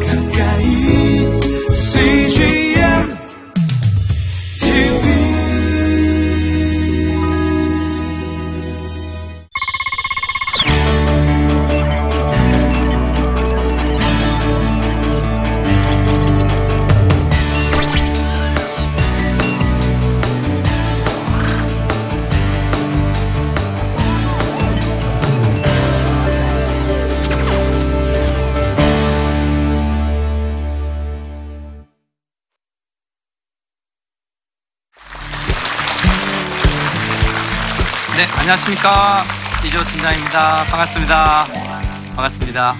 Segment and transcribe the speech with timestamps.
[0.00, 0.21] 가까
[38.52, 39.24] 안녕하십니까.
[39.64, 40.64] 이조 팀장입니다.
[40.64, 41.46] 반갑습니다.
[42.14, 42.76] 반갑습니다.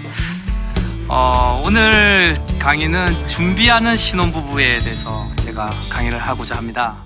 [1.09, 6.97] 어, 오늘 강의는 준비하는 신혼부부에 대해서 제가 강의를 하고자 합니다.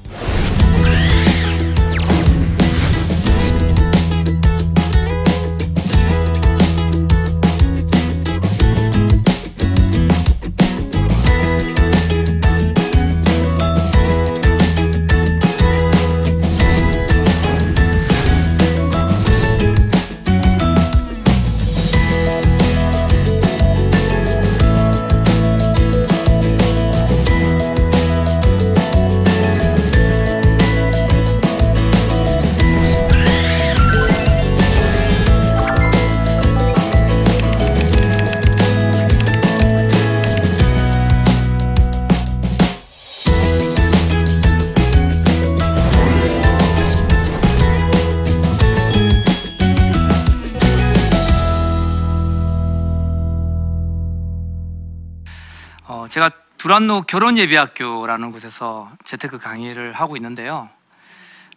[56.67, 60.69] 두란노 결혼예비학교라는 곳에서 재테크 강의를 하고 있는데요.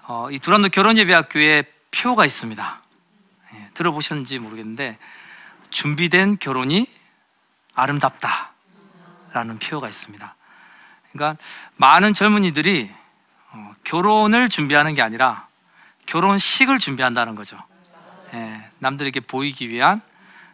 [0.04, 2.82] 어, 이 두란노 결혼예비학교에 표가 있습니다.
[3.56, 5.00] 예, 들어보셨는지 모르겠는데
[5.72, 6.86] 준비된 결혼이
[7.74, 10.36] 아름답다라는 표가 있습니다.
[11.12, 11.44] 그러니까
[11.78, 12.92] 많은 젊은이들이
[13.54, 15.48] 어, 결혼을 준비하는 게 아니라
[16.06, 17.58] 결혼식을 준비한다는 거죠.
[18.36, 20.02] 예, 남들에게 보이기 위한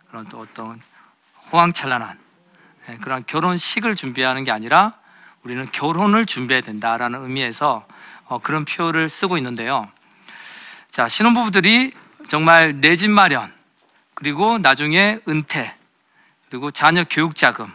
[0.08, 0.82] 그런 또 어떤
[1.52, 2.25] 호황찬란한 예,
[3.02, 4.94] 그런 결혼식을 준비하는 게 아니라
[5.44, 7.86] 우리는 결혼을 준비해야 된다라는 의미에서
[8.26, 9.88] 어, 그런 표를 쓰고 있는데요.
[10.90, 11.92] 자, 신혼부부들이
[12.28, 13.54] 정말 내 집 마련,
[14.16, 15.76] 그리고 나중에 은퇴,
[16.50, 17.72] 그리고 자녀 교육 자금,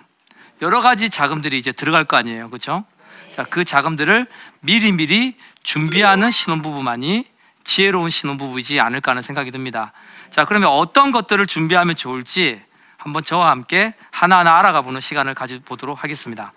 [0.63, 2.49] 여러 가지 자금들이 이제 들어갈 거 아니에요.
[2.49, 2.85] 그렇죠?
[3.31, 4.27] 자, 그 자금들을
[4.61, 7.27] 미리미리 준비하는 신혼부부만이
[7.63, 9.93] 지혜로운 신혼부부이지 않을까 하는 생각이 듭니다.
[10.31, 12.61] 자, 그러면 어떤 것들을 준비하면 좋을지
[13.01, 16.53] 한번 저와 함께 하나하나 알아가 보는 시간을 가져보도록 하겠습니다.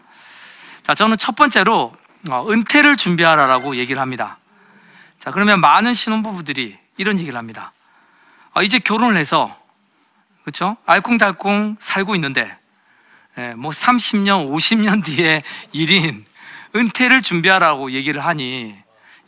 [0.81, 1.93] 자, 저는 첫 번째로
[2.29, 4.37] 어, 은퇴를 준비하라라고 얘기를 합니다.
[5.17, 7.71] 자, 그러면 많은 신혼부부들이 이런 얘기를 합니다.
[8.53, 9.57] 아, 이제 결혼을 해서
[10.41, 10.75] 그렇죠?
[10.85, 12.53] 알콩달콩 살고 있는데
[13.37, 16.25] 예, 뭐 30년, 50년 뒤에 일인
[16.75, 18.75] 은퇴를 준비하라고 얘기를 하니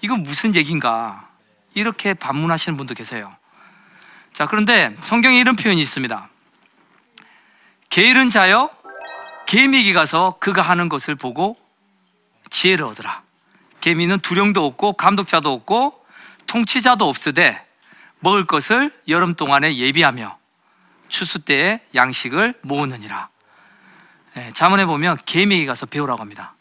[0.02, 1.30] 이건 무슨 얘기인가?
[1.74, 3.34] 이렇게 반문하시는 분도 계세요.
[4.34, 6.30] 자, 그런데 성경에 이런 표현이 있습니다.
[7.96, 8.72] 게으른 자여
[9.46, 11.56] 개미에게 가서 그가 하는 것을 보고
[12.50, 13.22] 지혜를 얻으라.
[13.80, 16.06] 개미는 두령도 없고 감독자도 없고
[16.46, 17.66] 통치자도 없으되
[18.20, 20.38] 먹을 것을 여름 동안에 예비하며
[21.08, 23.30] 추수 때에 양식을 모으느니라.
[24.36, 26.54] 예, 자문에 보면 개미에게 가서 배우라고 합니다.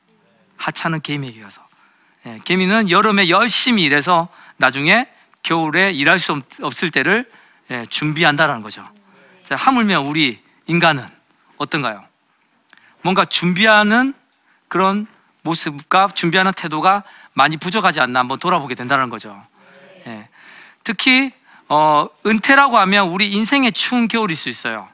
[0.56, 1.66] 하찮은 개미에게 가서.
[2.26, 5.08] 예, 개미는 여름에 열심히 일해서 나중에
[5.42, 7.28] 겨울에 일할 수 없- 없을 때를
[7.72, 8.88] 예, 준비한다라는 거죠.
[9.42, 11.23] 자, 하물며 우리 인간은
[11.56, 12.04] 어떤가요?
[13.02, 14.14] 뭔가 준비하는
[14.68, 15.06] 그런
[15.42, 17.04] 모습과 준비하는 태도가
[17.34, 19.44] 많이 부족하지 않나 한번 돌아보게 된다는 거죠.
[20.06, 20.28] 예.
[20.82, 21.32] 특히
[21.68, 24.88] 어, 은퇴라고 하면 우리 인생의 추운 겨울일 수 있어요.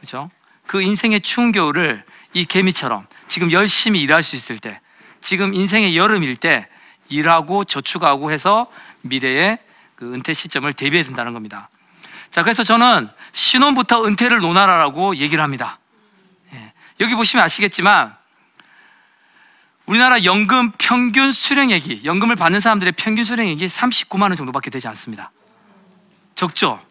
[0.00, 0.30] 그렇죠?
[0.66, 4.80] 그 인생의 추운 겨울을 이 개미처럼 지금 열심히 일할 수 있을 때,
[5.20, 6.68] 지금 인생의 여름일 때
[7.08, 8.70] 일하고 저축하고 해서
[9.02, 9.58] 미래의
[9.94, 11.68] 그 은퇴 시점을 대비해야 된다는 겁니다.
[12.30, 15.78] 자, 그래서 저는 신혼부터 은퇴를 논하라라고 얘기를 합니다.
[17.00, 17.04] 예.
[17.04, 18.16] 여기 보시면 아시겠지만
[19.86, 25.30] 우리나라 연금 평균 수령액이 연금을 받는 사람들의 평균 수령액이 39만 원 정도밖에 되지 않습니다.
[26.34, 26.84] 적죠?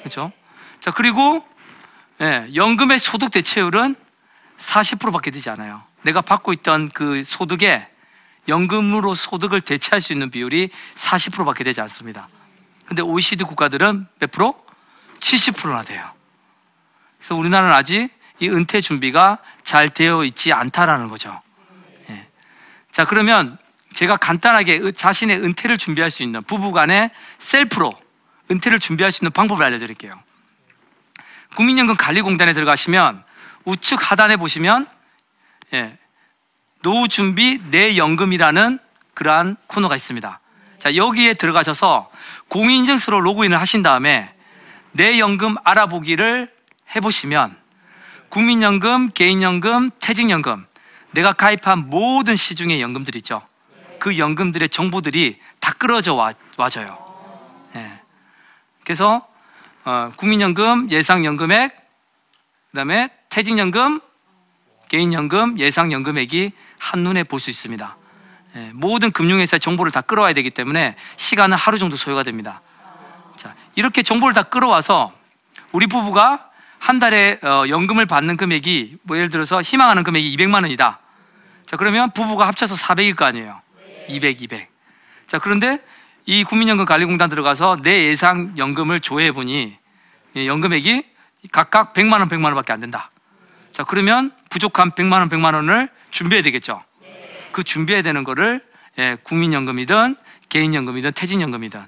[0.00, 0.32] 그렇죠?
[0.80, 1.46] 자, 그리고
[2.20, 3.96] 예, 연금의 소득 대체율은
[4.58, 5.82] 40%밖에 되지 않아요.
[6.02, 7.88] 내가 받고 있던 그 소득에
[8.48, 12.28] 연금으로 소득을 대체할 수 있는 비율이 40%밖에 되지 않습니다.
[12.86, 14.64] 근데 OECD 국가들은 몇 프로?
[15.18, 16.08] 70%나 돼요.
[17.18, 18.10] 그래서 우리나라는 아직
[18.40, 21.40] 이 은퇴 준비가 잘 되어 있지 않다라는 거죠.
[22.10, 22.26] 예.
[22.90, 23.58] 자, 그러면
[23.94, 27.92] 제가 간단하게 의- 자신의 은퇴를 준비할 수 있는 부부간의 셀프로
[28.50, 30.12] 은퇴를 준비할 수 있는 방법을 알려드릴게요.
[31.54, 33.22] 국민연금 관리공단에 들어가시면
[33.64, 34.88] 우측 하단에 보시면
[35.72, 35.96] 예,
[36.82, 38.78] 노후 준비 내 연금이라는
[39.14, 40.40] 그러한 코너가 있습니다.
[40.78, 42.10] 자, 여기에 들어가셔서
[42.48, 44.34] 공인인증서로 로그인을 하신 다음에
[44.92, 46.52] 내 연금 알아보기를
[46.94, 47.56] 해보시면
[48.34, 50.66] 국민연금, 개인연금, 퇴직연금
[51.12, 53.46] 내가 가입한 모든 시중의 연금들 있죠.
[54.00, 56.98] 그 연금들의 정보들이 다 끌어져 와, 와져요.
[57.76, 58.00] 예.
[58.82, 59.24] 그래서
[59.84, 61.76] 어, 국민연금, 예상연금액,
[62.72, 64.00] 그다음에 퇴직연금,
[64.88, 67.96] 개인연금, 예상연금액이 한눈에 볼 수 있습니다.
[68.56, 72.62] 예, 모든 금융회사의 정보를 다 끌어와야 되기 때문에 시간은 하루 정도 소요가 됩니다.
[73.36, 75.12] 자, 이렇게 정보를 다 끌어와서
[75.70, 76.50] 우리 부부가
[76.84, 80.98] 한 달에 어, 연금을 받는 금액이 뭐 예를 들어서 희망하는 금액이 200만 원이다.
[81.64, 83.58] 자, 그러면 부부가 합쳐서 400일 거 아니에요.
[84.08, 84.68] 200, 200.
[85.26, 85.82] 자, 그런데
[86.26, 89.78] 이 국민연금 관리공단 들어가서 내 예상 연금을 조회해 보니
[90.34, 91.04] 이 연금액이
[91.52, 93.10] 각각 100만 원, 100만 원밖에 안 된다.
[93.72, 96.82] 자, 그러면 부족한 100만 원, 100만 원을 준비해야 되겠죠.
[97.52, 98.62] 그 준비해야 되는 거를
[98.98, 100.16] 예, 국민연금이든
[100.50, 101.80] 개인연금이든 퇴직연금이든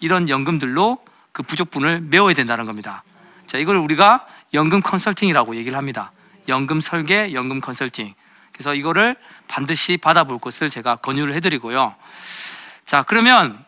[0.00, 1.02] 이런 연금들로
[1.32, 3.02] 그 부족분을 메워야 된다는 겁니다.
[3.46, 6.12] 자, 이걸 우리가 연금 컨설팅이라고 얘기를 합니다.
[6.48, 8.14] 연금 설계, 연금 컨설팅.
[8.52, 9.16] 그래서 이거를
[9.48, 11.94] 반드시 받아볼 것을 제가 권유를 해드리고요.
[12.84, 13.58] 자, 그러면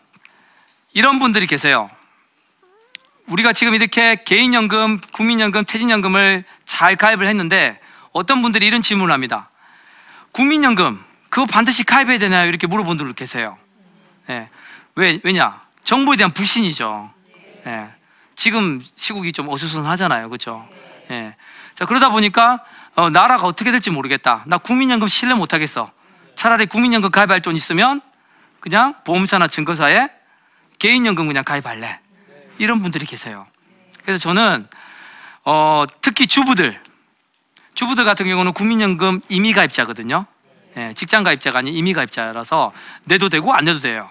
[0.93, 1.91] 이런 분들이 계세요.
[3.27, 7.81] 우리가 지금 이렇게 개인연금, 국민연금, 퇴직연금을 잘 가입을 했는데
[8.13, 9.49] 어떤 분들이 이런 질문을 합니다.
[10.33, 12.49] 국민연금, 그거 반드시 가입해야 되나요?
[12.49, 13.57] 이렇게 물어본 분들 계세요.
[14.29, 14.49] 예.
[14.95, 15.61] 왜, 왜냐?
[15.83, 17.11] 정부에 대한 불신이죠.
[17.67, 17.89] 예.
[18.35, 20.31] 지금 시국이 좀 어수선하잖아요.
[20.31, 20.67] 그죠?
[21.11, 21.35] 예.
[21.75, 22.63] 자, 그러다 보니까
[22.95, 24.45] 어, 나라가 어떻게 될지 모르겠다.
[24.47, 25.91] 나 국민연금 신뢰 못 하겠어.
[26.35, 28.01] 차라리 국민연금 가입할 돈 있으면
[28.61, 30.09] 그냥 보험사나 증거사에
[30.79, 32.01] 개인연금 그냥 가입할래.
[32.59, 33.47] 이런 분들이 계세요.
[34.05, 34.69] 그래서 저는
[35.45, 36.81] 어, 특히 주부들,
[37.75, 40.27] 주부들 같은 경우는 국민연금 임의 가입자거든요.
[40.77, 42.73] 예, 직장 가입자가 아닌 임의 가입자라서
[43.05, 44.11] 내도 되고 안 내도 돼요.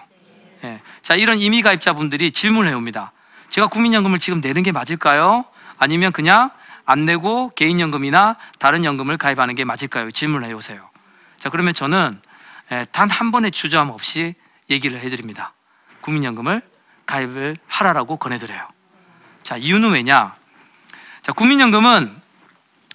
[0.64, 3.12] 예, 자 이런 임의 가입자분들이 질문을 해옵니다.
[3.54, 5.44] 제가 국민연금을 지금 내는 게 맞을까요?
[5.78, 6.50] 아니면 그냥
[6.84, 10.10] 안 내고 개인연금이나 다른 연금을 가입하는 게 맞을까요?
[10.10, 10.90] 질문을 해오세요.
[11.38, 12.20] 자 그러면 저는
[12.72, 14.34] 예, 단한 번의 주저함 없이
[14.70, 15.52] 얘기를 해드립니다.
[16.00, 16.62] 국민연금을
[17.06, 18.66] 가입을 하라라고 권해드려요.
[19.44, 20.34] 자 이유는 왜냐?
[21.22, 22.12] 자 국민연금은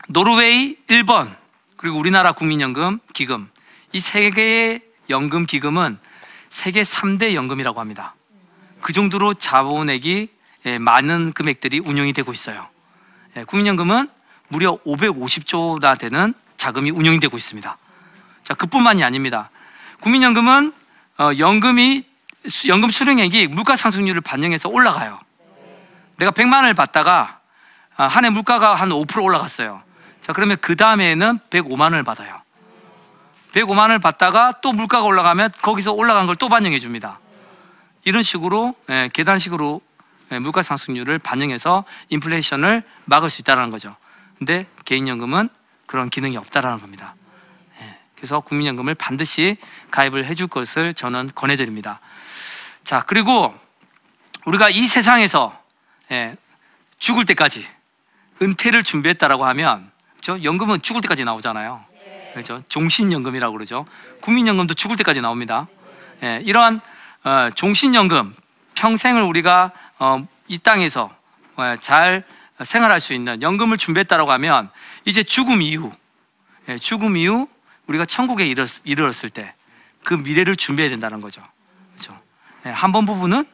[0.10, 1.34] 노르웨이, 일본
[1.78, 3.50] 그리고 우리나라 국민연금 기금
[3.94, 5.98] 이 세 개의 연금 기금은
[6.50, 8.14] 세계 3대 연금이라고 합니다.
[8.82, 10.39] 그 정도로 자본액이 예,
[10.80, 12.68] 많은 금액들이 운영이 되고 있어요.
[13.38, 14.10] 예, 국민연금은
[14.48, 17.78] 무려 550조나 되는 자금이 운영이 되고 있습니다.
[18.44, 19.50] 자, 그뿐만이 아닙니다.
[20.02, 20.74] 국민연금은
[21.20, 22.04] 어, 연금이
[22.48, 25.20] 수- 연금 수령액이 물가 상승률을 반영해서 올라가요.
[26.18, 27.40] 내가 100만 원을 받다가
[27.96, 29.82] 아, 한해 물가가 한 5% 올라갔어요.
[30.22, 32.42] 자, 그러면 그 다음에는 105만 원을 받아요.
[33.54, 37.20] 105만 원을 받다가 또 물가가 올라가면 거기서 올라간 걸 또 반영해 줍니다.
[38.06, 39.89] 이런 식으로 예, 계단식으로 예,
[40.38, 43.96] 물가 상승률을 반영해서 인플레이션을 막을 수 있다는 거죠.
[44.38, 45.50] 근데 개인연금은
[45.86, 47.16] 그런 기능이 없다라는 겁니다.
[47.82, 49.58] 예, 그래서 국민연금을 반드시
[49.92, 52.00] 가입을 해줄 것을 저는 권해드립니다.
[52.84, 53.54] 자 그리고
[54.46, 55.58] 우리가 이 세상에서
[56.12, 56.36] 예,
[57.00, 57.66] 죽을 때까지
[58.42, 60.44] 은퇴를 준비했다라고 하면 그렇죠?
[60.44, 61.84] 연금은 죽을 때까지 나오잖아요.
[62.34, 62.62] 그렇죠?
[62.70, 63.86] 종신연금이라고 그러죠.
[64.22, 65.68] 국민연금도 죽을 때까지 나옵니다.
[66.24, 66.82] 예, 이러한
[67.24, 68.34] 어, 종신연금
[68.76, 69.89] 평생을 우리가 어,
[70.48, 71.10] 이 땅에서
[71.56, 72.24] 어, 잘
[72.64, 74.70] 생활할 수 있는 연금을 준비했다라고 하면
[75.06, 75.92] 이제 죽음 이후
[76.68, 77.48] 예, 죽음 이후
[77.88, 79.60] 우리가 천국에 이르렀, 이르렀 을 때
[80.04, 81.42] 그 미래를 준비해야 된다는 거죠.
[81.92, 82.20] 그렇죠?
[82.66, 83.46] 예, 한번 부부는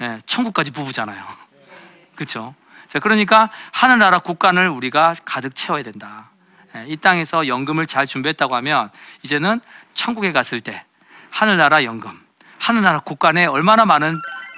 [0.00, 1.22] 예, 천국까지 부부잖아요.
[2.14, 2.54] 그렇죠?
[2.88, 6.30] 자, 그러니까 하늘나라 국간을 우리가 가득 채워야 된다.
[6.76, 8.90] 예, 이 땅에서 연금을 잘 준비했다고 하면
[9.22, 9.60] 이제는
[9.94, 10.84] 천국에 갔을 때
[11.30, 12.10] 하늘나라 연금,
[12.58, 14.16] 하늘나라 국간에 얼마나 많은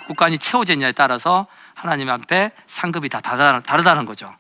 [0.09, 4.35] 국간이 채워졌냐에 따라서 하나님 앞에 상급이 다 다르다- 다르다는 거죠.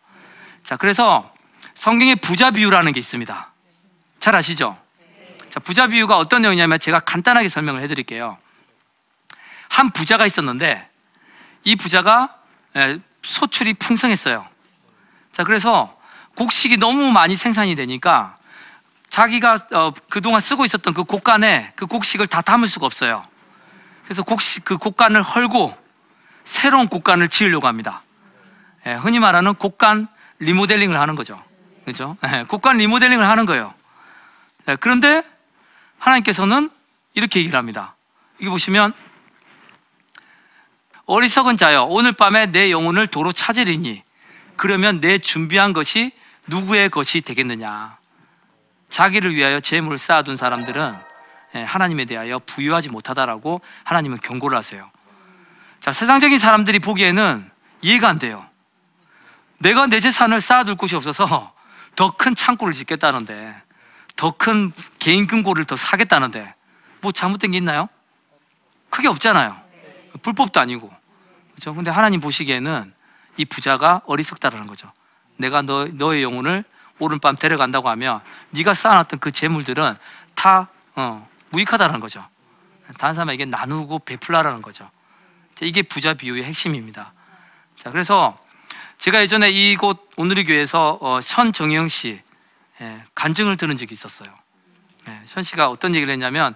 [0.64, 1.30] 자, 그래서
[1.74, 3.50] 성경에 부자 비유라는 게 있습니다.
[4.18, 4.78] 잘 아시죠?
[5.50, 8.38] 자, 부자 비유가 어떤 내용이냐면 제가 간단하게 설명을 해드릴게요.
[9.68, 10.88] 한 부자가 있었는데
[11.64, 12.34] 이 부자가
[12.76, 14.46] 예, 소출이 풍성했어요.
[15.32, 15.94] 자, 그래서
[16.36, 18.36] 곡식이 너무 많이 생산이 되니까
[19.10, 23.26] 자기가 어, 그동안 쓰고 있었던 그 곡간에 그 곡식을 다 담을 수가 없어요.
[24.08, 24.24] 그래서
[24.64, 25.76] 그 곡간을 헐고
[26.44, 28.00] 새로운 곡간을 지으려고 합니다.
[28.86, 31.38] 예, 흔히 말하는 곡간 리모델링을 하는 거죠.
[31.84, 32.16] 그렇죠?
[32.26, 33.74] 예, 곡간 리모델링을 하는 거예요.
[34.66, 35.22] 예, 그런데
[35.98, 36.70] 하나님께서는
[37.12, 37.96] 이렇게 얘기를 합니다.
[38.38, 38.94] 이게 보시면
[41.04, 44.02] 어리석은 자여 오늘 밤에 내 영혼을 도로 찾으리니
[44.56, 46.12] 그러면 내 준비한 것이
[46.46, 47.98] 누구의 것이 되겠느냐?
[48.88, 51.07] 자기를 위하여 재물을 쌓아둔 사람들은 예,
[51.52, 54.90] 하나님에 대하여 부유하지 못하다라고 하나님은 경고를 하세요.
[55.80, 57.50] 자, 세상적인 사람들이 보기에는
[57.82, 58.44] 이해가 안 돼요.
[59.58, 61.52] 내가 내 재산을 쌓아둘 곳이 없어서
[61.96, 63.60] 더 큰 창고를 짓겠다는데,
[64.16, 66.54] 더 큰 개인 금고를 더 사겠다는데,
[67.00, 67.88] 뭐 잘못된 게 있나요?
[68.90, 69.56] 크게 없잖아요.
[70.22, 70.92] 불법도 아니고.
[71.54, 71.74] 그죠?
[71.74, 72.92] 근데 하나님 보시기에는
[73.36, 74.92] 이 부자가 어리석다라는 거죠.
[75.36, 76.64] 내가 너, 너의 영혼을
[76.98, 79.96] 오른밤 데려간다고 하면 네가 쌓아놨던 그 재물들은
[80.34, 82.26] 다 어, 무익하다는 거죠.
[82.98, 84.90] 다른 사람에게 나누고 베풀라라는 거죠.
[85.54, 87.12] 자, 이게 부자 비유의 핵심입니다.
[87.76, 88.38] 자, 그래서
[88.96, 92.20] 제가 예전에 이곳 오늘의 교회에서 어, 현정영 씨
[92.80, 94.28] 예, 간증을 들은 적이 있었어요.
[95.08, 96.54] 예, 현 씨가 어떤 얘기를 했냐면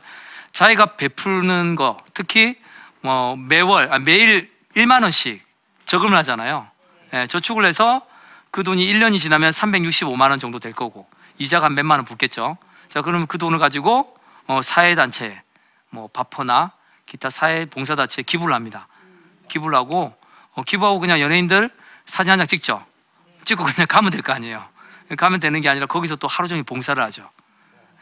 [0.52, 2.56] 자기가 베푸는 거 특히
[3.00, 5.44] 뭐 매월 아, 매일 1만 원씩
[5.84, 6.68] 저금을 하잖아요.
[7.14, 8.06] 예, 저축을 해서
[8.50, 11.08] 그 돈이 1년이 지나면 365만 원 정도 될 거고
[11.38, 12.56] 이자가 한 몇만 원 붙겠죠.
[12.88, 14.16] 자, 그러면 그 돈을 가지고
[14.52, 15.40] 어, 사회 단체
[15.90, 16.72] 뭐 바퍼나
[17.06, 18.86] 기타 사회 봉사 단체에 기부를 합니다.
[19.48, 20.14] 기부를 하고
[20.54, 21.70] 어, 기부하고 그냥 연예인들
[22.04, 22.84] 사진 한 장 찍죠.
[23.44, 24.62] 찍고 그냥 가면 될 거 아니에요.
[25.16, 27.28] 가면 되는 게 아니라 거기서 또 하루 종일 봉사를 하죠.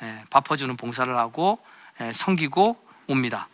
[0.03, 1.59] 예, 밥퍼주는 봉사를 하고
[2.01, 3.49] 예, 섬기고 옵니다.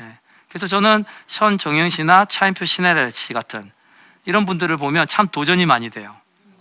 [0.00, 3.70] 예, 그래서 저는 현정영 씨나 차인표 신혜래 씨 같은
[4.24, 6.14] 이런 분들을 보면 참 도전이 많이 돼요.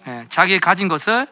[0.07, 1.27] 예, 자기 가진 것을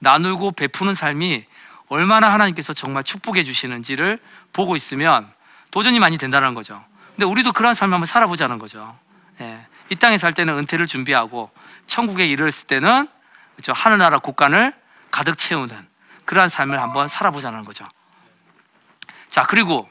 [0.00, 1.44] 나누고 베푸는 삶이
[1.88, 4.18] 얼마나 하나님께서 정말 축복해 주시는지를
[4.52, 5.30] 보고 있으면
[5.70, 6.84] 도전이 많이 된다는 거죠.
[7.08, 8.98] 근데 우리도 그런 삶을 한번 살아보자는 거죠.
[9.40, 11.50] 예, 이 땅에 살 때는 은퇴를 준비하고
[11.86, 13.08] 천국에 이르렀을 때는
[13.54, 14.74] 그렇죠, 하늘나라 국간을
[15.10, 15.88] 가득 채우는
[16.24, 17.88] 그러한 삶을 한번 살아보자는 거죠.
[19.30, 19.88] 자, 그리고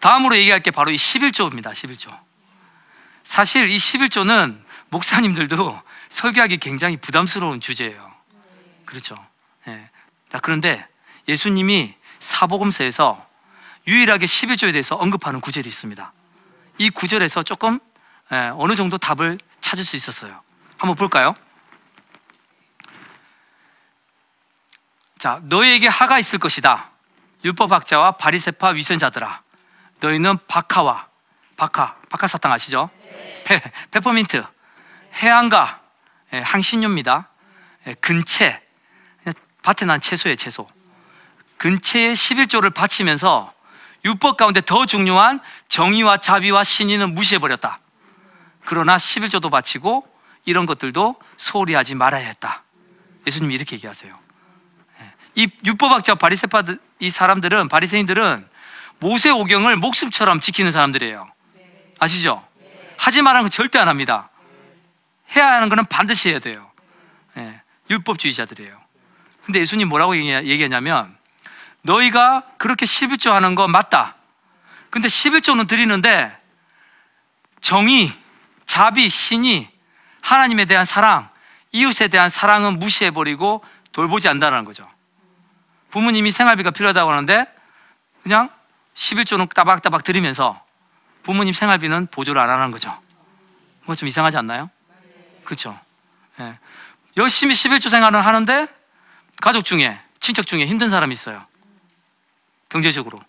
[0.00, 1.72] 다음으로 얘기할 게 바로 이 11조입니다.
[1.72, 2.16] 11조.
[3.24, 4.58] 사실 이 11조는
[4.90, 8.12] 목사님들도 설교하기 굉장히 부담스러운 주제예요.
[8.84, 9.16] 그렇죠.
[9.66, 9.90] 예.
[10.28, 10.86] 자, 그런데
[11.28, 13.26] 예수님이 사복음서에서
[13.86, 16.12] 유일하게 11조에 대해서 언급하는 구절이 있습니다.
[16.78, 17.78] 이 구절에서 조금
[18.32, 20.40] 예, 어느 정도 답을 찾을 수 있었어요.
[20.78, 21.34] 한번 볼까요?
[25.18, 26.90] 자, 너희에게 하가 있을 것이다.
[27.44, 29.42] 율법학자와 바리세파 위선자들아.
[30.00, 31.08] 너희는 박하와
[31.56, 32.90] 박하, 박하 사탕 아시죠?
[33.44, 34.44] 페, 페퍼민트,
[35.14, 35.80] 해안가,
[36.32, 37.28] 예, 항신료입니다.
[37.86, 38.62] 예, 근채,
[39.62, 40.66] 밭에 난 채소예요, 채소.
[41.58, 43.52] 근채의 11조를 바치면서
[44.04, 47.80] 율법 가운데 더 중요한 정의와 자비와 신의는 무시해버렸다.
[48.64, 50.06] 그러나 11조도 바치고
[50.44, 52.64] 이런 것들도 소홀히 하지 말아야 했다.
[53.26, 54.18] 예수님이 이렇게 얘기하세요.
[55.00, 56.64] 예, 이 율법학자 바리새파
[57.00, 58.46] 이 사람들은 바리새인들은
[59.00, 61.26] 모세 오경을 목숨처럼 지키는 사람들이에요.
[61.98, 62.46] 아시죠?
[62.98, 64.28] 하지 말라는 건 절대 안 합니다.
[65.34, 66.70] 해야 하는 거는 반드시 해야 돼요.
[67.38, 68.78] 예, 율법주의자들이에요.
[69.46, 71.16] 근데 예수님 뭐라고 얘기- 얘기하냐면
[71.84, 74.16] 너희가 그렇게 11조 하는 거 맞다.
[74.90, 76.36] 근데 11조는 드리는데
[77.60, 78.12] 정의,
[78.64, 79.68] 자비, 신이
[80.20, 81.28] 하나님에 대한 사랑,
[81.72, 84.88] 이웃에 대한 사랑은 무시해버리고 돌보지 않는다는 거죠.
[85.90, 87.46] 부모님이 생활비가 필요하다고 하는데
[88.22, 88.50] 그냥
[88.94, 90.62] 11조는 따박따박 드리면서
[91.22, 92.96] 부모님 생활비는 보조를 안 하는 거죠.
[93.82, 94.70] 그거 좀 이상하지 않나요?
[95.44, 95.78] 그렇죠.
[96.40, 96.58] 예.
[97.16, 98.66] 열심히 11조 생활을 하는데
[99.40, 101.44] 가족 중에 친척 중에 힘든 사람이 있어요.
[102.74, 103.20] 경제적으로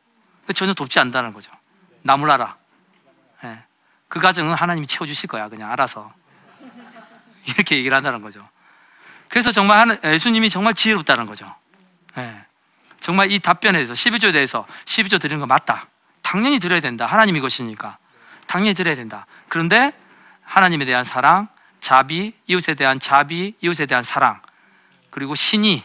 [0.55, 1.51] 전혀 돕지 않는다는 거죠.
[2.01, 2.57] 나 몰라라.
[3.43, 3.63] 예.
[4.07, 5.49] 그 가정은 하나님이 채워주실 거야.
[5.49, 6.11] 그냥 알아서
[7.45, 8.47] 이렇게 얘기를 한다는 거죠.
[9.29, 11.53] 그래서 정말 예수님이 정말 지혜롭다는 거죠.
[12.17, 12.43] 예.
[12.99, 15.89] 정말 이 답변에 대해서 11조에 대해서 12조 드리는 거 맞다.
[16.23, 17.05] 당연히 드려야 된다.
[17.05, 17.99] 하나님 이 것이니까
[18.47, 19.27] 당연히 드려야 된다.
[19.47, 19.93] 그런데
[20.41, 21.49] 하나님에 대한 사랑,
[21.79, 24.41] 자비, 이웃에 대한 자비, 이웃에 대한 사랑,
[25.11, 25.83] 그리고 신이,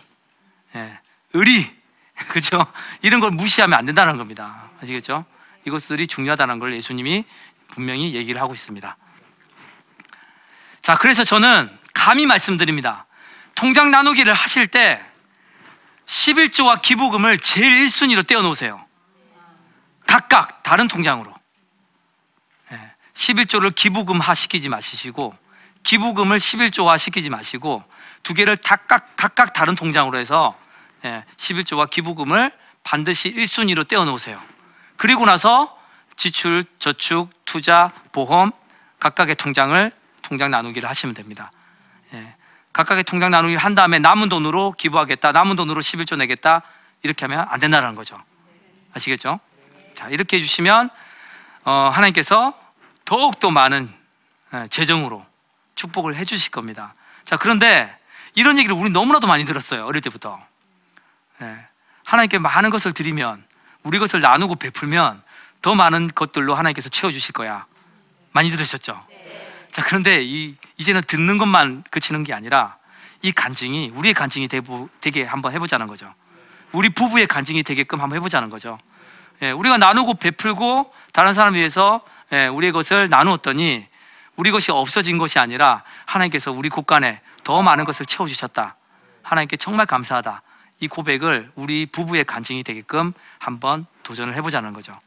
[0.76, 1.00] 예,
[1.35, 1.79] 의리,
[2.28, 2.64] 그죠?
[3.02, 4.70] 이런 걸 무시하면 안 된다는 겁니다.
[4.82, 5.24] 아시겠죠?
[5.66, 7.24] 이것들이 중요하다는 걸 예수님이
[7.68, 8.96] 분명히 얘기를 하고 있습니다.
[10.82, 13.06] 자, 그래서 저는 감히 말씀드립니다.
[13.54, 15.04] 통장 나누기를 하실 때
[16.06, 18.84] 11조와 기부금을 제일 1순위로 떼어놓으세요.
[20.06, 21.32] 각각 다른 통장으로.
[22.72, 25.36] 예, 11조를 기부금화 시키지 마시고
[25.82, 27.84] 기부금을 11조화 시키지 마시고
[28.22, 30.58] 두 개를 각각, 각각 다른 통장으로 해서
[31.04, 32.52] 예, 11조와 기부금을
[32.83, 34.40] 반드시 1순위로 떼어놓으세요.
[34.97, 35.78] 그리고 나서
[36.16, 38.52] 지출, 저축, 투자, 보험
[38.99, 39.92] 각각의 통장을
[40.23, 41.50] 통장 나누기를 하시면 됩니다.
[42.12, 42.35] 예,
[42.73, 46.62] 각각의 통장 나누기를 한 다음에 남은 돈으로 기부하겠다, 남은 돈으로 11조 내겠다
[47.02, 48.19] 이렇게 하면 안 된다는 거죠.
[48.95, 49.40] 아시겠죠?
[49.95, 50.90] 자 이렇게 해주시면
[51.64, 52.59] 어, 하나님께서
[53.04, 53.92] 더욱 더 많은
[54.54, 55.25] 예, 재정으로
[55.75, 56.95] 축복을 해주실 겁니다.
[57.25, 57.97] 자 그런데
[58.35, 59.87] 이런 얘기를 우리 너무나도 많이 들었어요.
[59.87, 60.50] 어릴 때부터.
[61.42, 61.66] 예.
[62.04, 63.44] 하나님께 많은 것을 드리면
[63.82, 65.23] 우리 것을 나누고 베풀면
[65.62, 67.66] 더 많은 것들로 하나님께서 채워주실 거야.
[68.32, 69.06] 많이 들으셨죠?
[69.70, 72.76] 자, 그런데 이, 이제는 듣는 것만 그치는 게 아니라
[73.23, 76.12] 이 간증이 우리의 간증이 되고, 되게 한번 해보자는 거죠.
[76.73, 78.78] 우리 부부의 간증이 되게끔 한번 해보자는 거죠.
[79.42, 83.87] 예, 우리가 나누고 베풀고 다른 사람 위해서 예, 우리의 것을 나누었더니
[84.37, 88.76] 우리 것이 없어진 것이 아니라 하나님께서 우리 곳간에 더 많은 것을 채워주셨다.
[89.23, 90.42] 하나님께 정말 감사하다.
[90.80, 94.99] 이 고백을 우리 부부의 간증이 되게끔 한번 도전을 해보자는 거죠.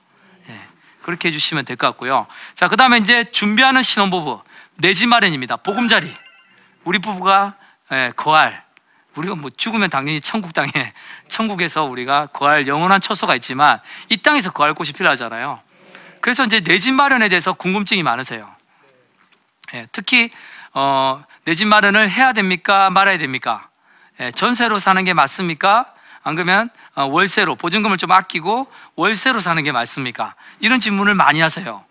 [0.50, 0.60] 예,
[1.02, 2.28] 그렇게 해주시면 될 것 같고요.
[2.54, 4.42] 자, 그 다음에 이제 준비하는 신혼부부,
[4.76, 5.58] 내 집 마련입니다.
[5.58, 6.14] 보금자리.
[6.84, 7.56] 우리 부부가
[7.92, 8.64] 예, 거할.
[9.16, 10.72] 우리가 뭐 죽으면 당연히 천국 땅에,
[11.28, 15.60] 천국에서 우리가 거할 영원한 처소가 있지만 이 땅에서 거할 곳이 필요하잖아요.
[16.22, 18.50] 그래서 이제 내 집 마련에 대해서 궁금증이 많으세요.
[19.74, 20.30] 예, 특히
[20.74, 23.70] 어, 내 집 마련을 해야 됩니까 말아야 됩니까?
[24.20, 25.94] 예, 전세로 사는 게 맞습니까?
[26.24, 30.36] 안 그러면 어, 월세로 보증금을 좀 아끼고 월세로 사는 게 맞습니까?
[30.60, 31.84] 이런 질문을 많이 하세요.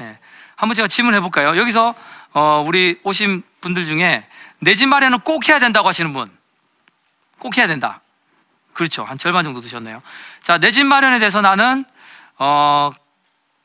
[0.00, 0.18] 예,
[0.56, 1.56] 한번 제가 질문해 볼까요?
[1.56, 1.94] 여기서
[2.32, 4.26] 어, 우리 오신 분들 중에
[4.58, 6.30] 내 집 마련은 꼭 해야 된다고 하시는 분,
[7.38, 8.00] 꼭 해야 된다.
[8.74, 9.04] 그렇죠.
[9.04, 10.02] 한 절반 정도 드셨네요.
[10.42, 11.84] 자, 내 집 마련에 대해서 나는
[12.38, 12.90] 어,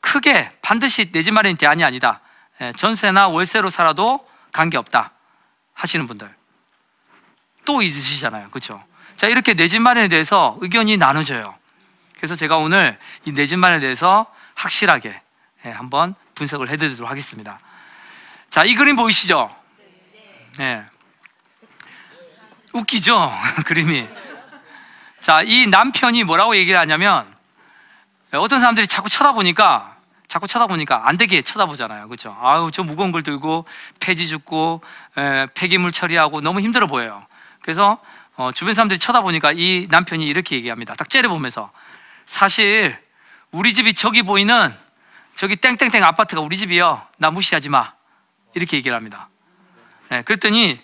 [0.00, 2.20] 크게 반드시 내 집 마련이 대안이 아니다.
[2.60, 5.10] 예, 전세나 월세로 살아도 관계 없다
[5.74, 6.34] 하시는 분들
[7.66, 8.48] 또 있으시잖아요.
[8.48, 8.82] 그렇죠?
[9.16, 11.54] 자, 이렇게 내 집 마련에 대해서 의견이 나눠져요.
[12.16, 15.20] 그래서 제가 오늘 이 내 집 마련에 대해서 확실하게
[15.66, 17.58] 예, 한번 분석을 해 드리도록 하겠습니다.
[18.48, 19.54] 자, 이 그림 보이시죠?
[20.60, 20.84] 예.
[22.72, 23.32] 웃기죠?
[23.66, 24.08] 그림이.
[25.20, 27.26] 자, 이 남편이 뭐라고 얘기를 하냐면
[28.32, 29.96] 어떤 사람들이 자꾸 쳐다보니까
[30.28, 32.06] 자꾸 쳐다보니까 안 되게 쳐다보잖아요.
[32.08, 32.36] 그렇죠?
[32.40, 33.64] 아유, 저 무거운 걸 들고
[34.00, 34.82] 폐지 줍고
[35.16, 37.24] 에, 폐기물 처리하고 너무 힘들어 보여요.
[37.66, 37.98] 그래서
[38.36, 40.94] 어, 주변 사람들이 쳐다보니까 이 남편이 이렇게 얘기합니다.
[40.94, 41.72] 딱 째려보면서
[42.24, 42.96] 사실
[43.50, 44.72] 우리 집이 저기 보이는
[45.34, 47.04] 저기 땡땡땡 아파트가 우리 집이요.
[47.16, 47.92] 나 무시하지 마.
[48.54, 49.28] 이렇게 얘기를 합니다.
[50.12, 50.80] 예, 그랬더니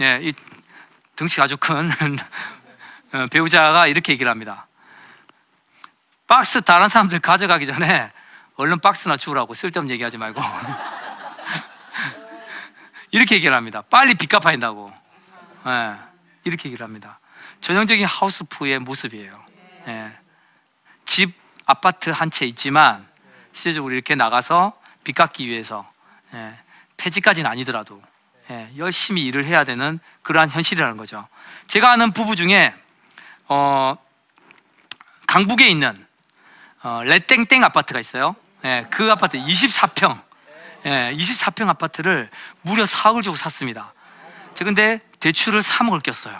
[0.00, 0.32] 예, 이
[1.14, 1.92] 덩치가 아주 큰
[3.14, 4.66] 어, 배우자가 이렇게 얘기를 합니다.
[6.26, 8.10] 박스 다른 사람들 가져가기 전에
[8.56, 10.42] 얼른 박스나 주우라고 쓸데없는 얘기하지 말고
[13.12, 13.84] 이렇게 얘기를 합니다.
[13.88, 14.92] 빨리 빚 갚아야 된다고.
[15.66, 15.96] 예,
[16.44, 17.18] 이렇게 얘기를 합니다.
[17.60, 19.44] 전형적인 하우스푸의 모습이에요.
[19.88, 20.12] 예.
[21.04, 21.34] 집,
[21.66, 23.06] 아파트 한 채 있지만
[23.52, 24.72] 실제적으로 이렇게 나가서
[25.04, 25.90] 빚 갚기 위해서
[26.34, 26.58] 예,
[26.96, 28.00] 폐지까지는 아니더라도
[28.50, 31.26] 예, 열심히 일을 해야 되는 그러한 현실이라는 거죠.
[31.66, 32.74] 제가 아는 부부 중에
[33.48, 33.96] 어,
[35.26, 36.06] 강북에 있는
[36.82, 38.34] 어, 레땡땡 아파트가 있어요.
[38.64, 40.20] 예, 그 아파트 24평,
[40.86, 42.30] 예, 24평 아파트를
[42.62, 43.92] 무려 4억을 주고 샀습니다.
[44.54, 46.38] 저 근데 대출을 3억을 꼈어요.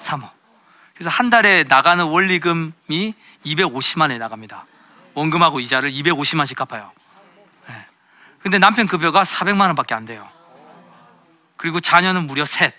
[0.00, 0.30] 3억.
[0.94, 3.14] 그래서 한 달에 나가는 원리금이
[3.44, 4.66] 250만 원이 나갑니다.
[5.14, 6.92] 원금하고 이자를 250만씩 갚아요.
[7.70, 7.86] 예.
[8.40, 10.28] 근데 남편 급여가 400만 원밖에 안 돼요.
[11.56, 12.74] 그리고 자녀는 무려 셋.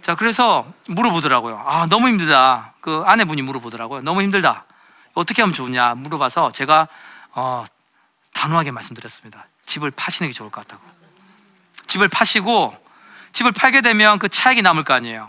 [0.00, 1.64] 자, 그래서 물어보더라고요.
[1.66, 2.74] 아, 너무 힘들다.
[2.80, 4.00] 그 아내분이 물어보더라고요.
[4.00, 4.66] 너무 힘들다.
[5.14, 6.88] 어떻게 하면 좋냐 물어봐서 제가
[7.32, 7.64] 어,
[8.34, 9.46] 단호하게 말씀드렸습니다.
[9.64, 10.82] 집을 파시는 게 좋을 것 같다고.
[11.86, 12.83] 집을 파시고
[13.34, 15.28] 집을 팔게 되면 그 차익이 남을 거 아니에요.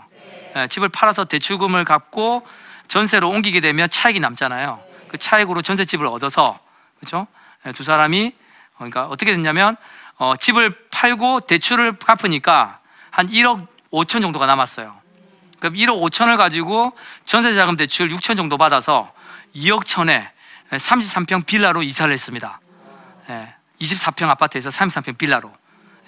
[0.54, 2.46] 예, 집을 팔아서 대출금을 갚고
[2.86, 4.80] 전세로 옮기게 되면 차익이 남잖아요.
[5.08, 6.58] 그 차익으로 전세집을 얻어서
[7.00, 7.26] 그렇죠?
[7.66, 8.32] 예, 두 사람이
[8.74, 9.76] 어, 그러니까 어떻게 됐냐면
[10.18, 12.78] 어, 집을 팔고 대출을 갚으니까
[13.10, 14.96] 한 1억 5천 정도가 남았어요.
[15.58, 16.92] 그럼 1억 5천을 가지고
[17.24, 19.12] 전세자금 대출 6천 정도 받아서
[19.56, 20.30] 2억 천에
[20.70, 22.60] 33평 빌라로 이사를 했습니다.
[23.30, 25.52] 예, 24평 아파트에서 33평 빌라로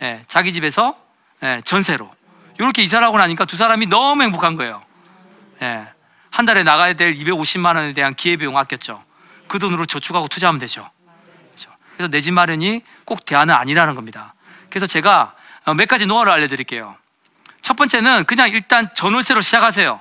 [0.02, 1.07] 예, 자기 집에서
[1.42, 2.10] 예, 전세로
[2.58, 4.82] 이렇게 이사를 하고 나니까 두 사람이 너무 행복한 거예요.
[5.62, 5.86] 예,
[6.30, 9.02] 한 달에 나가야 될 250만 원에 대한 기회비용 아꼈죠.
[9.46, 10.88] 그 돈으로 저축하고 투자하면 되죠.
[11.50, 11.70] 그렇죠?
[11.96, 14.34] 그래서 내 집 마련이 꼭 대안은 아니라는 겁니다.
[14.70, 16.96] 그래서 제가 어, 몇 가지 노하우를 알려드릴게요.
[17.62, 20.00] 첫 번째는 그냥 일단 전월세로 시작하세요.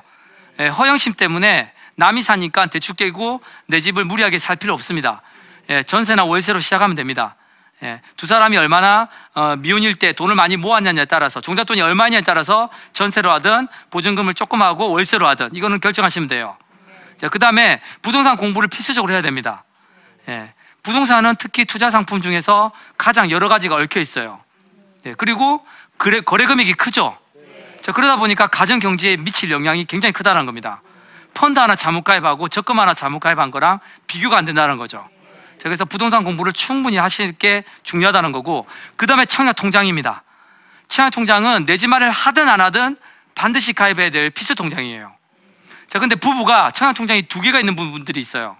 [0.59, 5.21] 예, 허영심 때문에 남이 사니까 대출 깨고 내 집을 무리하게 살 필요 없습니다.
[5.69, 7.35] 예, 전세나 월세로 시작하면 됩니다.
[7.83, 13.31] 예, 두 사람이 얼마나 어, 미혼일 때 돈을 많이 모았냐에 따라서 종잣돈이 얼마냐에 따라서 전세로
[13.33, 16.57] 하든 보증금을 조금 하고 월세로 하든 이거는 결정하시면 돼요.
[17.17, 19.63] 자, 그 다음에 부동산 공부를 필수적으로 해야 됩니다.
[20.27, 24.39] 예, 부동산은 특히 투자 상품 중에서 가장 여러 가지가 얽혀 있어요.
[25.05, 25.63] 예, 그리고
[25.99, 27.15] 거래, 거래 금액이 크죠.
[27.81, 30.81] 자, 그러다 보니까 가정 경제에 미칠 영향이 굉장히 크다는 겁니다.
[31.35, 35.07] 펀드 하나 잘못 가입하고 적금 하나 잘못 가입한 거랑 비교가 안 된다는 거죠.
[35.57, 40.23] 자, 그래서 부동산 공부를 충분히 하실 게 중요하다는 거고, 그 다음에 청약 통장입니다.
[40.87, 42.97] 청약 통장은 내 집 마련을 하든 안 하든
[43.35, 45.13] 반드시 가입해야 될 필수 통장이에요.
[45.89, 48.57] 자, 근데 부부가 청약 통장이 두 개가 있는 분들이 있어요.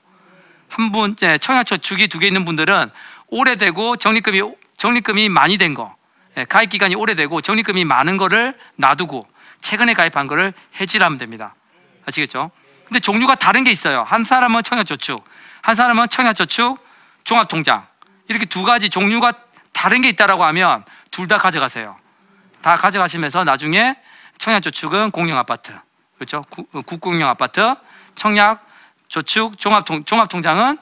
[0.69, 2.91] 한 분, 예, 청약저축이 두개 있는 분들은
[3.27, 4.41] 오래되고 적립금이,
[4.75, 5.95] 적립금이 많이 된 거,
[6.35, 9.27] 예, 가입 기간이 오래되고 적립금이 많은 거를 놔두고
[9.61, 11.55] 최근에 가입한 거를 해지하면 됩니다.
[12.05, 12.51] 아시겠죠?
[12.85, 14.03] 근데 종류가 다른 게 있어요.
[14.03, 15.23] 한 사람은 청약저축,
[15.61, 16.77] 한 사람은 청약저축,
[17.27, 17.85] 종합통장.
[18.29, 19.33] 이렇게 두 가지 종류가
[19.73, 21.97] 다른 게 있다라고 하면 둘 다 가져가세요.
[22.61, 23.97] 다 가져가시면서 나중에
[24.37, 25.73] 청약저축은 공영아파트,
[26.15, 26.41] 그렇죠?
[26.49, 27.75] 구- 어, 국공영 아파트,
[28.15, 30.77] 청약저축, 종합통, 종합통장은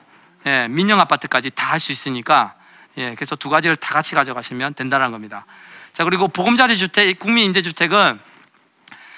[0.45, 2.53] 예, 민영아파트까지 다 할 수 있으니까
[2.97, 5.45] 예, 그래서 두 가지를 다 같이 가져가시면 된다는 겁니다.
[5.93, 8.19] 자 그리고 보금자리 주택, 국민임대주택은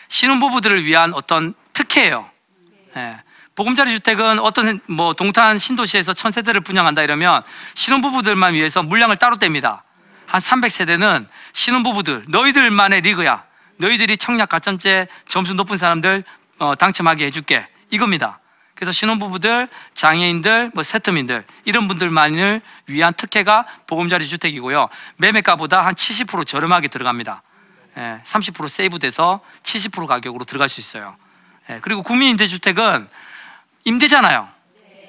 [0.07, 2.29] 신혼부부들을 위한 어떤 특혜예요.
[2.95, 3.17] 예.
[3.57, 7.41] 보금자리 주택은 어떤 뭐 동탄 신도시에서 천 세대를 분양한다 이러면
[7.73, 9.81] 신혼부부들만 위해서 물량을 따로 뗍니다.
[10.27, 13.43] 한 300세대는 신혼부부들 너희들만의 리그야.
[13.77, 16.23] 너희들이 청약 가점제 점수 높은 사람들
[16.59, 18.39] 어, 당첨하게 해줄게 이겁니다.
[18.75, 24.87] 그래서 신혼부부들, 장애인들, 뭐 세트민들 이런 분들만을 위한 특혜가 보금자리 주택이고요.
[25.15, 27.41] 매매가보다 한 70% 저렴하게 들어갑니다.
[27.97, 31.15] 예, 30% 세이브돼서 70% 가격으로 들어갈 수 있어요.
[31.71, 33.07] 예, 그리고 국민임대주택은
[33.87, 34.49] 임대잖아요.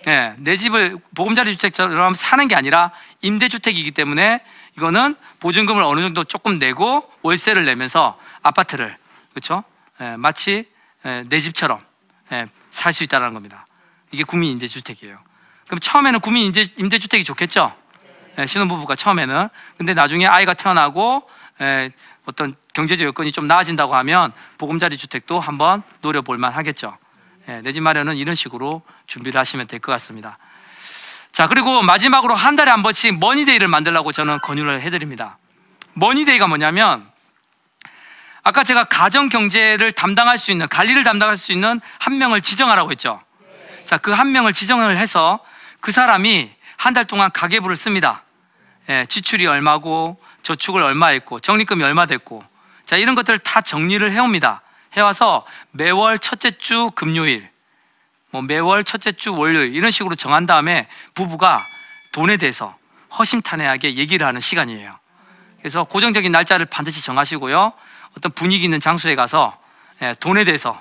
[0.06, 4.40] 예, 내 집을 보금자리 주택처럼 사는 게 아니라 임대주택이기 때문에
[4.76, 8.96] 이거는 보증금을 어느 정도 조금 내고 월세를 내면서 아파트를
[9.30, 9.64] 그렇죠?
[10.00, 10.64] 예, 마치
[11.04, 11.80] 예, 내 집처럼
[12.70, 13.66] 살수 있다는 겁니다.
[14.12, 15.18] 이게 국민 임대주택이에요.
[15.66, 17.74] 그럼 처음에는 국민임대주택이 좋겠죠?
[18.38, 21.28] 예, 신혼부부가 처음에는 근데 나중에 아이가 태어나고
[21.62, 21.90] 예,
[22.26, 26.96] 어떤 경제적 여건이 좀 나아진다고 하면 보금자리 주택도 한번 노려볼 만 하겠죠.
[27.48, 30.38] 예, 내집 마련은 이런 식으로 준비를 하시면 될 것 같습니다.
[31.32, 35.38] 자 그리고 마지막으로 한 달에 한 번씩 money day를 만들라고 저는 권유를 해드립니다.
[35.94, 37.08] money day가 뭐냐면
[38.42, 43.20] 아까 제가 가정 경제를 담당할 수 있는 관리를 담당할 수 있는 한 명을 지정하라고 했죠.
[43.84, 45.40] 자 그 한 명을 지정을 해서
[45.80, 48.22] 그 사람이 한 달 동안 가계부를 씁니다.
[48.88, 52.42] 예, 지출이 얼마고 저축을 얼마 했고 적립금이 얼마 됐고
[52.84, 54.62] 자 이런 것들을 다 정리를 해옵니다.
[54.96, 57.48] 해와서 매월 첫째 주 금요일
[58.30, 61.64] 뭐 매월 첫째 주 월요일 이런 식으로 정한 다음에 부부가
[62.12, 62.76] 돈에 대해서
[63.18, 64.98] 허심탄회하게 얘기를 하는 시간이에요.
[65.58, 67.72] 그래서 고정적인 날짜를 반드시 정하시고요.
[68.16, 69.58] 어떤 분위기 있는 장소에 가서
[70.02, 70.80] 예, 돈에 대해서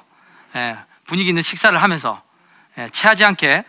[0.56, 2.22] 예, 분위기 있는 식사를 하면서
[2.78, 3.63] 예, 체하지 않게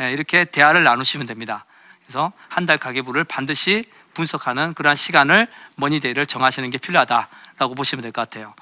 [0.00, 1.64] 예, 이렇게 대화를 나누시면 됩니다.
[2.06, 5.46] 그래서 한 달 가계부를 반드시 분석하는 그러한 시간을
[5.76, 8.54] 머니데이를 정하시는 게 필요하다라고 보시면 될 것 같아요.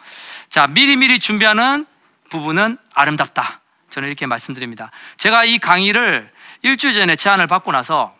[0.48, 1.86] 자, 미리미리 준비하는
[2.30, 3.60] 부분은 아름답다.
[3.90, 4.90] 저는 이렇게 말씀드립니다.
[5.18, 8.16] 제가 이 강의를 일주일 전에 제안을 받고 나서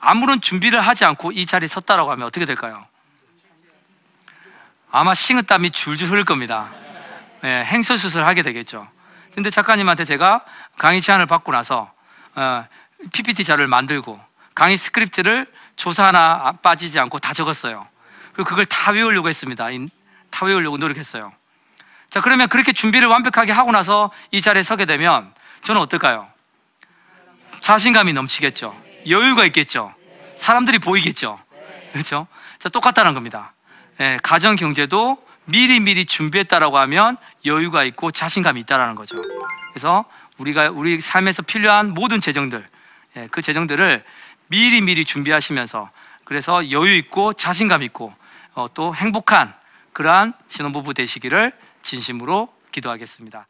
[0.00, 2.86] 아무런 준비를 하지 않고 이 자리에 섰다라고 하면 어떻게 될까요?
[4.90, 6.70] 아마 식은땀이 줄줄 흐를 겁니다.
[7.44, 8.88] 예, 행설수설 하게 되겠죠.
[9.34, 10.44] 근데 작가님한테 제가
[10.78, 11.92] 강의 제안을 받고 나서
[12.36, 12.64] 어,
[13.12, 14.18] PPT 자료를 만들고
[14.54, 17.86] 강의 스크립트를 조사 하나 빠지지 않고 다 적었어요.
[18.32, 19.70] 그리고 그걸 다 외우려고 했습니다.
[19.70, 19.88] 이-
[20.30, 21.32] 다 외우려고 노력했어요.
[22.10, 25.32] 자, 그러면 그렇게 준비를 완벽하게 하고 나서 이 자리에 서게 되면
[25.62, 26.28] 저는 어떨까요?
[27.60, 28.76] 자신감이 넘치겠죠.
[29.08, 29.94] 여유가 있겠죠.
[30.36, 31.38] 사람들이 보이겠죠.
[31.92, 32.26] 그렇죠?
[32.58, 33.52] 자, 똑같다는 겁니다.
[34.00, 39.16] 예, 가정 경제도 미리 미리 준비했다라고 하면 여유가 있고 자신감이 있다라는 거죠.
[39.70, 40.04] 그래서
[40.38, 42.66] 우리가 우리 삶에서 필요한 모든 재정들,
[43.16, 44.04] 예, 그 재정들을
[44.54, 45.90] 미리 미리 준비하시면서
[46.22, 48.14] 그래서 여유 있고 자신감 있고
[48.54, 49.52] 어, 또 행복한
[49.92, 51.50] 그러한 신혼부부 되시기를
[51.82, 53.48] 진심으로 기도하겠습니다.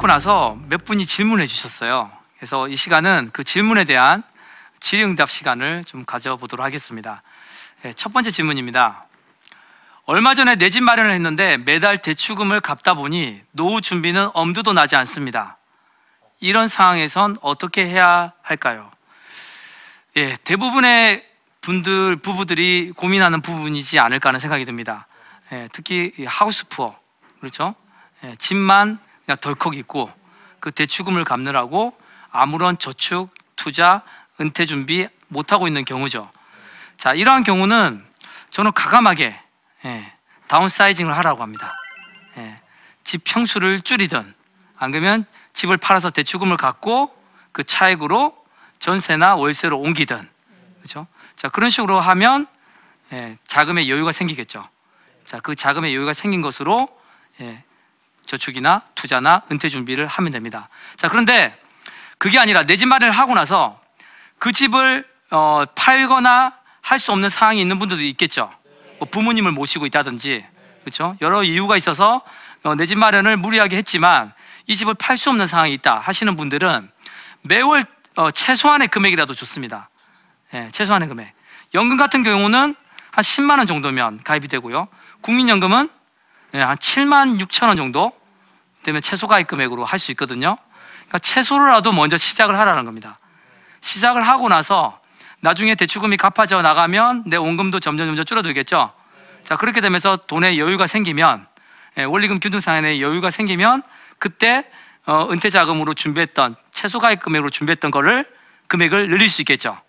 [0.00, 2.10] 듣고 나서 몇 분이 질문해 주셨어요.
[2.38, 4.22] 그래서 이 시간은 그 질문에 대한
[4.80, 7.22] 질의응답 시간을 좀 가져보도록 하겠습니다.
[7.82, 9.04] 네, 첫 번째 질문입니다.
[10.06, 15.58] 얼마 전에 내 집 마련을 했는데 매달 대출금을 갚다 보니 노후 준비는 엄두도 나지 않습니다.
[16.40, 18.90] 이런 상황에선 어떻게 해야 할까요?
[20.16, 21.26] 예, 대부분의
[21.60, 25.06] 분들 부부들이 고민하는 부분이지 않을까 하는 생각이 듭니다.
[25.52, 26.98] 예, 특히 이 하우스 푸어
[27.40, 27.74] 그렇죠?
[28.24, 28.98] 예, 집만
[29.30, 30.10] 그냥 덜컥 있고
[30.58, 31.96] 그 대출금을 갚느라고
[32.32, 34.02] 아무런 저축, 투자,
[34.40, 36.28] 은퇴 준비 못 하고 있는 경우죠.
[36.96, 38.04] 자, 이러한 경우는
[38.50, 39.40] 저는 가감하게
[39.84, 40.12] 예,
[40.48, 41.72] 다운사이징을 하라고 합니다.
[42.38, 42.60] 예,
[43.04, 44.34] 집 평수를 줄이든
[44.76, 47.14] 안 그러면 집을 팔아서 대출금을 갖고
[47.52, 48.36] 그 차액으로
[48.80, 50.28] 전세나 월세로 옮기든
[50.78, 51.06] 그렇죠?
[51.36, 52.48] 자 그런 식으로 하면
[53.12, 54.68] 예, 자금의 여유가 생기겠죠.
[55.24, 56.88] 자그 자금의 여유가 생긴 것으로
[57.40, 57.62] 예,
[58.26, 60.68] 저축이나 투자나 은퇴 준비를 하면 됩니다.
[60.96, 61.58] 자 그런데
[62.18, 63.80] 그게 아니라 내 집 마련을 하고 나서
[64.38, 68.50] 그 집을 어, 팔거나 할 수 없는 상황이 있는 분들도 있겠죠.
[68.98, 70.44] 뭐 부모님을 모시고 있다든지
[70.82, 71.16] 그렇죠.
[71.20, 72.22] 여러 이유가 있어서
[72.62, 74.32] 어, 내집 마련을 무리하게 했지만
[74.66, 76.90] 이 집을 팔 수 없는 상황이 있다 하시는 분들은
[77.42, 77.84] 매월
[78.16, 79.88] 어, 최소한의 금액이라도 좋습니다.
[80.54, 81.32] 예, 최소한의 금액.
[81.74, 82.74] 연금 같은 경우는
[83.12, 84.88] 한 10만 원 정도면 가입이 되고요.
[85.20, 85.94] 국민연금은 예,
[86.52, 88.12] 한 7만 6천 원 정도
[88.82, 90.56] 되면 최소 가입 금액으로 할 수 있거든요.
[91.00, 93.18] 그러니까 최소로라도 먼저 시작을 하라는 겁니다.
[93.80, 95.00] 시작을 하고 나서
[95.40, 98.92] 나중에 대출금이 갚아져 나가면 내 원금도 점점 점점 줄어들겠죠.
[99.44, 101.46] 자 그렇게 되면서 돈에 여유가 생기면
[101.98, 103.82] 예, 원리금 균등상한에 여유가 생기면
[104.18, 104.64] 그때
[105.06, 108.26] 어, 은퇴 자금으로 준비했던 최소 가입 금액으로 준비했던 거를
[108.68, 109.80] 금액을 늘릴 수 있겠죠.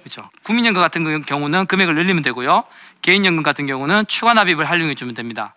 [0.00, 0.28] 그렇죠.
[0.42, 2.64] 국민연금 같은 경우는 금액을 늘리면 되고요.
[3.02, 5.54] 개인연금 같은 경우는 추가 납입을 활용해 주면 됩니다.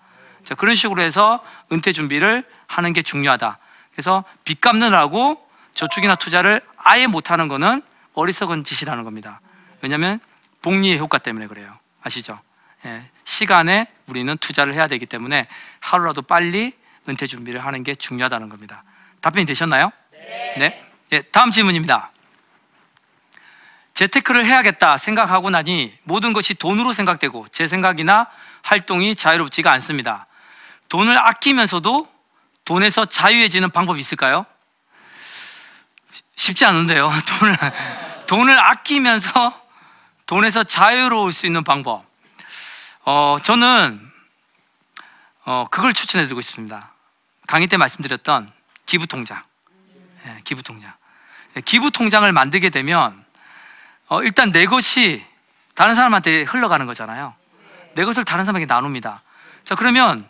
[0.48, 3.58] 자 그런 식으로 해서 은퇴 준비를 하는 게 중요하다.
[3.92, 7.82] 그래서 빚 갚느라고 저축이나 투자를 아예 못하는 거는
[8.14, 9.42] 어리석은 짓이라는 겁니다.
[9.82, 10.22] 왜냐하면
[10.62, 11.78] 복리의 효과 때문에 그래요.
[12.02, 12.40] 아시죠?
[12.86, 15.50] 예, 시간에 우리는 투자를 해야 되기 때문에
[15.82, 16.72] 하루라도 빨리
[17.10, 18.86] 은퇴 준비를 하는 게 중요하다는 겁니다.
[19.20, 19.92] 답변이 되셨나요?
[20.14, 20.56] 네.
[20.60, 20.90] 네.
[21.12, 22.12] 예, 다음 질문입니다.
[23.96, 28.28] 재테크를 해야겠다 생각하고 나니 모든 것이 돈으로 생각되고 제 생각이나
[28.62, 30.27] 활동이 자유롭지가 않습니다.
[30.90, 32.08] 돈을 아끼면서도
[32.66, 34.46] 돈에서 자유해지는 방법이 있을까요?
[36.36, 37.12] 쉽지 않은데요.
[37.40, 37.56] 돈을,
[38.28, 39.62] 돈을 아끼면서
[40.26, 42.06] 돈에서 자유로울 수 있는 방법.
[43.04, 44.12] 어, 저는
[45.46, 46.92] 어, 그걸 추천해 드리고 싶습니다.
[47.48, 48.52] 강의 때 말씀드렸던
[48.86, 49.42] 기부 통장.
[50.26, 50.94] 예, 기부 통장.
[51.56, 53.26] 예, 기부 통장을 만들게 되면
[54.10, 55.26] 어, 일단 내 것이
[55.74, 57.34] 다른 사람한테 흘러가는 거잖아요.
[57.94, 59.22] 내 것을 다른 사람에게 나눕니다.
[59.64, 60.28] 자, 그러면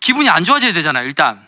[0.00, 1.04] 기분이 안 좋아져야 되잖아요.
[1.04, 1.44] 일단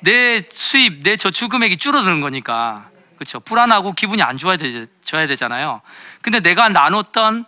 [0.00, 3.40] 내 수입, 내 저축 금액이 줄어드는 거니까 그렇죠.
[3.40, 5.80] 불안하고 기분이 안 좋아져야 되잖아요.
[6.22, 7.44] 근데 내가 나눴던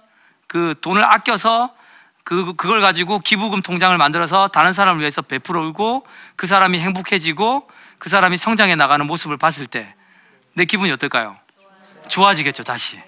[0.47, 1.75] 그 돈을 아껴서
[2.23, 8.37] 그 그걸 가지고 기부금 통장을 만들어서 다른 사람을 위해서 베풀어오고 그 사람이 행복해지고 그 사람이
[8.37, 9.95] 성장해 나가는 모습을 봤을 때
[10.55, 11.37] 내 기분이 어떨까요?
[12.09, 12.63] 좋아지겠죠.
[12.63, 13.01] 다시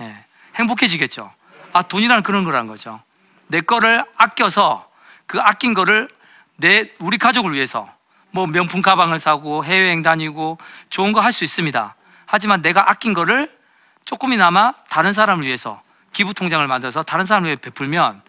[0.00, 0.24] 예,
[0.56, 1.30] 행복해지겠죠.
[1.72, 3.00] 아 돈이란 그런 거란 거죠.
[3.48, 4.88] 내 거를 아껴서
[5.26, 6.08] 그 아낀 거를
[6.56, 7.88] 내 우리 가족을 위해서
[8.30, 10.58] 뭐 명품 가방을 사고 해외여행 다니고
[10.90, 11.94] 좋은 거 할 수 있습니다.
[12.26, 13.50] 하지만 내가 아낀 거를
[14.04, 18.22] 조금이나마 다른 사람을 위해서 기부 통장을 만들어서 다른 사람을 위해 베풀면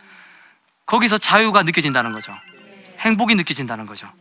[0.86, 2.36] 거기서 자유가 느껴진다는 거죠.
[3.00, 4.12] 행복이 느껴진다는 거죠.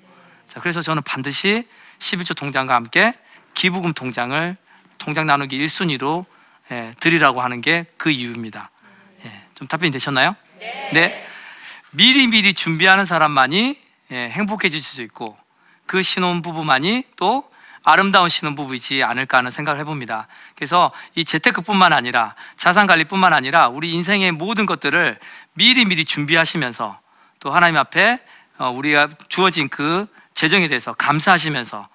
[0.48, 1.66] 자, 그래서 저는 반드시
[1.98, 3.14] 11조 통장과 함께
[3.54, 4.56] 기부금 통장을
[4.98, 6.24] 통장 나누기 1순위로
[6.70, 8.70] 예, 드리라고 하는 게 그 이유입니다.
[9.26, 10.34] 예, 좀 답변이 되셨나요?
[10.60, 10.90] 네.
[10.92, 11.26] 네.
[11.90, 13.78] 미리 미리 준비하는 사람만이
[14.14, 15.36] 예, 행복해질 수 있고
[15.86, 17.44] 그 신혼부부만이 또
[17.82, 20.28] 아름다운 신혼부부이지 않을까 하는 생각을 해봅니다.
[20.54, 25.18] 그래서 이 재테크뿐만 아니라 자산관리뿐만 아니라 우리 인생의 모든 것들을
[25.52, 26.98] 미리 미리 준비하시면서
[27.40, 28.20] 또 하나님 앞에
[28.56, 31.86] 어, 우리가 주어진 그 재정에 대해서 감사하시면서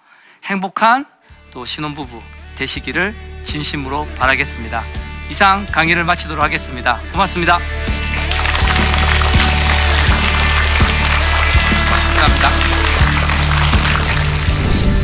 [0.43, 1.05] 행복한
[1.51, 2.21] 또 신혼부부
[2.55, 4.83] 되시기를 진심으로 바라겠습니다.
[5.29, 6.99] 이상 강의를 마치도록 하겠습니다.
[7.13, 7.59] 고맙습니다.
[12.19, 12.49] 감사합니다.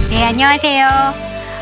[0.10, 0.88] 네, 안녕하세요.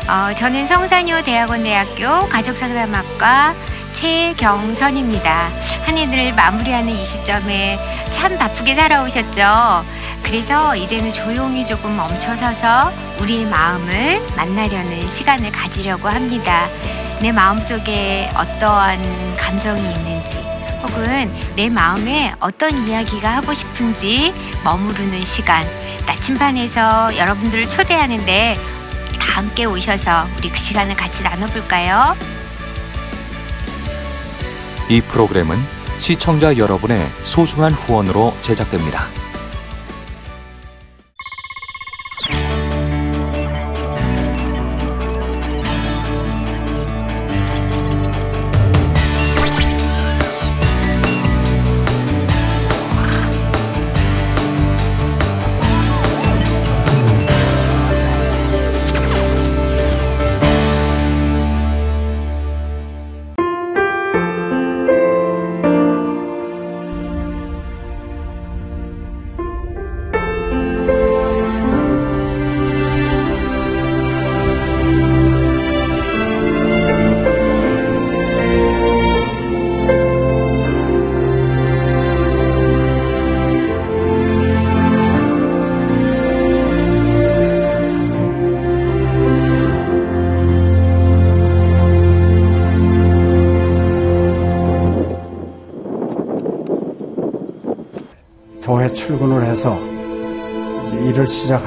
[0.08, 3.54] 어, 저는 성산여 대학원대학교 가족상담학과
[3.92, 5.50] 최경선입니다.
[5.84, 7.78] 한 해를 마무리하는 이 시점에
[8.10, 9.84] 참 바쁘게 살아오셨죠?
[10.24, 16.68] 그래서 이제는 조용히 조금 멈춰서서 우리의 마음을 만나려는 시간을 가지려고 합니다.
[17.20, 20.38] 내 마음속에 어떠한 감정이 있는지,
[20.84, 25.66] 혹은 내 마음에 어떤 이야기가 하고 싶은지 머무르는 시간
[26.06, 28.58] 나침반에서 여러분들을 초대하는데
[29.18, 32.16] 다 함께 오셔서 우리 그 시간을 같이 나눠볼까요?
[34.90, 35.58] 이 프로그램은
[35.98, 39.23] 시청자 여러분의 소중한 후원으로 제작됩니다.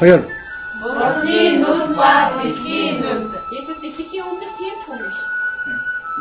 [0.00, 0.28] 허연.
[0.80, 3.32] 머리 눈과 귀 눈.
[3.52, 5.04] 예수 스티키 없는 팀 총이시.
[5.66, 5.72] 네,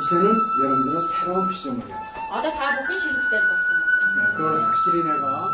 [0.02, 0.26] 이제는
[0.64, 1.96] 여러분들은 새로운 피조물이야.
[2.32, 4.34] 아다 다 보기 싫을 때 봤어.
[4.38, 5.50] 그걸 확실히 내가.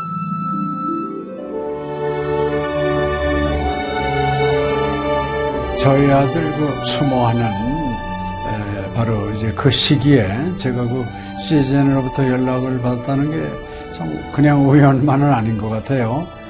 [5.80, 10.28] 저희 아들 그 추모하는 에, 바로 이제 그 시기에
[10.58, 11.04] 제가 그
[11.38, 16.26] 시즌으로부터 연락을 받았다는 게 참 그냥 우연만은 아닌 것 같아요.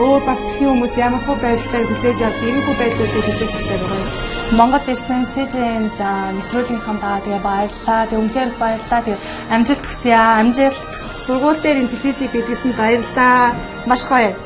[0.00, 4.00] өөр бас тхэн хүмүүс ямар хөө байдлаар хүлээж авд ийм хөө байдлуудыг хүлээж авдаг байгаа
[4.02, 4.10] юм.
[4.58, 6.00] Монгол ирсэн СЖН-д
[6.36, 8.00] нэвтрүүлгийнхаа даа тэгээ баярлаа.
[8.08, 9.00] Тэгээ үнхээр баярлаа.
[9.04, 9.22] Тэгээ
[9.54, 10.40] амжилт хүсье аа.
[10.40, 10.80] Амжилт.
[11.24, 13.56] Сургууль дээр ин телевизийг бидлсэн баярлаа.
[13.88, 14.36] Маш гоё.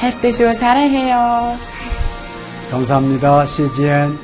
[0.00, 0.52] хайртай шүү.
[0.52, 1.56] 사랑해요.
[2.70, 3.46] 감사합니다.
[3.46, 4.18] CGN